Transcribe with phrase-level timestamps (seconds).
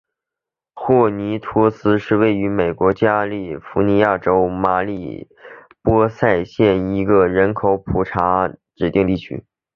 [0.73, 5.27] 霍尼托斯是位于美国加利福尼亚州马里
[5.83, 9.45] 波萨县的一个人口普查指定地区。